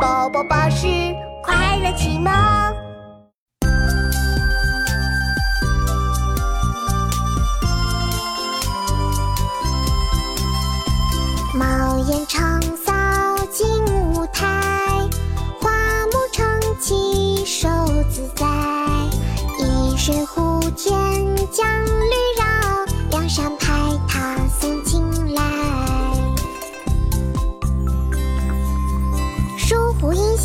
[0.00, 0.86] 宝宝巴士
[1.42, 2.30] 快乐启蒙。
[11.52, 12.92] 茅檐长扫
[13.50, 13.66] 净
[14.12, 14.46] 无苔，
[15.60, 16.46] 花木成
[16.80, 17.68] 畦手
[18.08, 18.46] 自在。
[19.58, 20.94] 一水护田
[21.50, 22.37] 将绿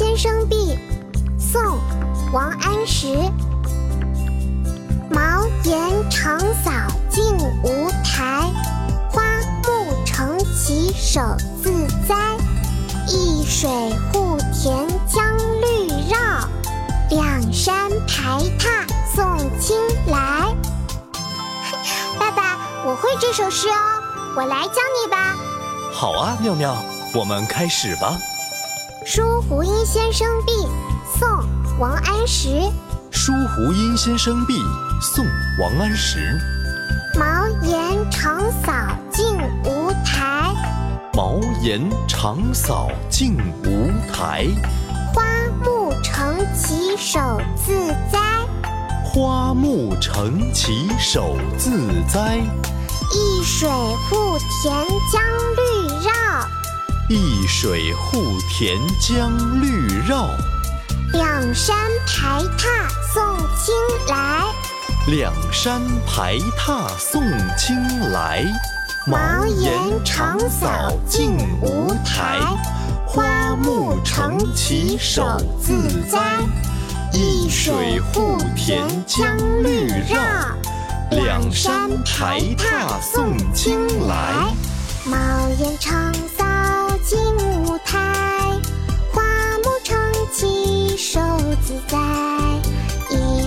[0.00, 0.78] 先生壁》
[1.38, 1.60] 宋·
[2.32, 3.08] 王安石。
[5.10, 6.72] 茅檐长扫
[7.10, 7.22] 净
[7.62, 8.50] 无苔，
[9.10, 9.22] 花
[9.62, 11.20] 木成畦手
[11.62, 12.16] 自栽。
[13.08, 13.68] 一水
[14.10, 16.48] 护田将绿绕，
[17.10, 20.48] 两山排闼送青来。
[22.18, 24.00] 爸爸，我会这首诗哦，
[24.34, 25.36] 我来教你吧。
[25.92, 26.74] 好啊，妙妙，
[27.12, 28.16] 我们开始吧。
[29.06, 30.52] 《书湖阴先生壁》
[31.18, 31.26] 宋·
[31.78, 32.48] 王安石。
[33.10, 34.60] 《书湖阴先生壁》
[35.00, 35.24] 宋·
[35.58, 36.38] 王安石。
[37.18, 40.54] 茅檐长扫净无苔，
[41.14, 44.46] 茅檐长扫净无苔。
[45.14, 45.24] 花
[45.64, 47.72] 木成畦手自
[48.12, 48.18] 栽，
[49.02, 51.70] 花木成畦手自
[52.06, 52.38] 栽。
[53.12, 53.66] 一水
[54.10, 55.20] 护田将
[55.56, 55.69] 绿绕，
[57.12, 60.30] 一水护田将绿绕。
[61.12, 63.74] 两山排闼送青
[64.06, 64.44] 来。
[65.08, 67.20] 两山排闼送
[67.58, 67.76] 青
[68.12, 68.46] 来。
[69.08, 69.72] 茅檐
[70.04, 72.38] 长扫净无苔，
[73.04, 76.38] 花木成畦手自栽。
[77.12, 80.20] 一水护田将绿绕，
[81.10, 84.54] 两山排闼送青来。
[85.04, 85.16] 茅
[85.58, 86.12] 檐长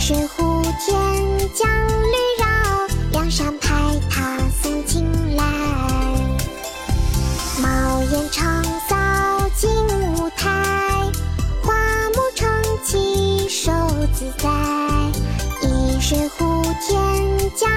[0.00, 0.98] 水护天
[1.54, 5.06] 将绿绕梁山排他送青
[5.36, 5.44] 来。
[7.60, 8.96] 茅檐长扫
[9.54, 9.70] 净
[10.14, 10.48] 无苔
[11.62, 11.74] 花
[12.14, 12.48] 木成
[12.82, 13.70] 畦手
[14.14, 14.48] 自栽
[15.60, 17.70] 一水护天将